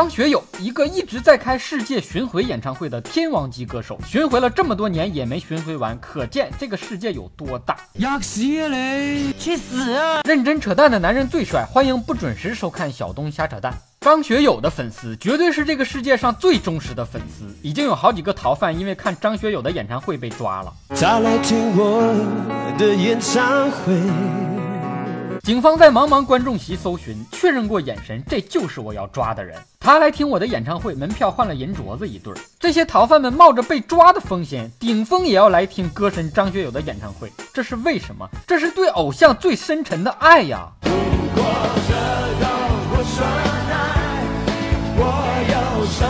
[0.00, 7.76] 张学友，一个一直在开世界巡回演唱会的天王级歌手，巡回了这么多年也没巡回完，可见这个世界有多大。
[7.96, 9.30] 压死啊你！
[9.38, 10.22] 去死啊！
[10.24, 13.74] 认真扯淡的男人最帅，欢迎不准时收看小东瞎扯淡。
[14.00, 20.72] 张学友的粉丝绝对是这个世界上最忠实的粉丝，已经有好几个逃犯因为看张学友的演唱会被抓了。
[20.94, 24.59] 再来听我的演唱会。
[25.50, 29.58] 警方在茫茫观众席搜寻，确认过眼神，这就是我要抓的人。
[29.80, 32.32] 他来听我的演唱会，门票换了银镯子一对。
[32.60, 38.28] 这些逃犯们冒着被抓的风险，顶风也要来听歌神张学友的演唱会，这是为什么？
[38.46, 40.68] 这是对偶像最深沉的爱呀！
[40.82, 41.42] 如果
[41.88, 41.94] 这
[42.44, 42.52] 样
[42.92, 43.26] 我说
[43.72, 44.22] 爱，
[45.00, 45.02] 我
[45.50, 46.06] 有什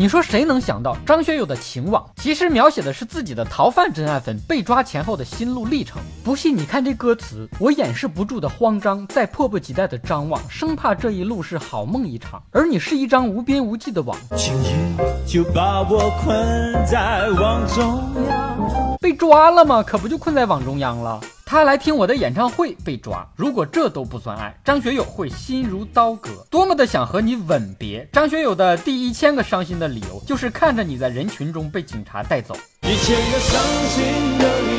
[0.00, 6.00] 你说谁能想到张学友的情网，其实描写的是自己的逃犯真爱粉被抓前后的心路历程？
[6.24, 16.34] 不信你看这歌词，我掩饰不住的慌张，在迫不及待的张望，生怕这一路是好梦一场，而你是一张无边无际的网，轻易就把我困
[16.86, 18.96] 在网中央。
[19.00, 19.82] 被抓了吗？
[19.86, 21.20] 可不就困在网中央了？
[21.50, 28.08] 他来听我的演唱会被抓，如果这都不算爱，张学友会心如刀割，多么的想和你吻别。
[28.12, 32.54] 张学友的第一千个伤心的理由，就是看着你在人群中被警察带走。
[32.82, 34.69] 一千个伤心的理由。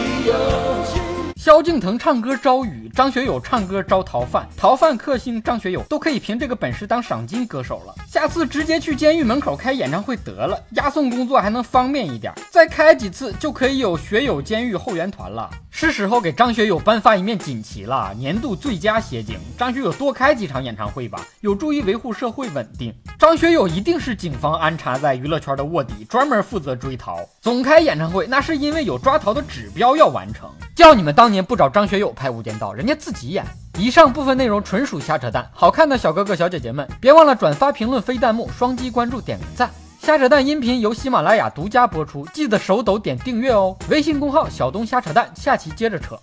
[1.51, 7.93] 萧敬腾唱歌招雨，张学友唱歌招逃犯，逃犯克星张学友都可以凭这个本事当赏金歌手了。
[8.07, 12.33] 下次直接去监狱门口开演唱会得了，押送工作还能方便一点。
[12.49, 15.49] 再开几次就可以有学友监狱后援团了。
[15.69, 19.37] 是时候给张学友颁发一面锦旗了，年度最佳协警。
[19.57, 22.95] 张学友多开几场演唱会吧，有助于维护社会稳定。
[23.19, 27.19] 张学友一定是警方安插在娱乐圈的卧底，专门负责追逃。
[27.41, 30.49] 总开演唱会那是因为有抓逃的指标要完成。
[30.81, 33.45] 要你们当年不找张学友拍《无间道》，人家自己演。
[33.77, 39.69] 以上部分内容纯属瞎扯淡，好看的小哥哥小姐姐们，别忘了转发、评论、飞弹幕、双击关注、点个赞。
[39.99, 43.77] 瞎扯淡音频由喜马拉雅独家播出，记得手抖点订阅哦。
[43.91, 46.19] 微信公号小东瞎扯淡，下期接着扯。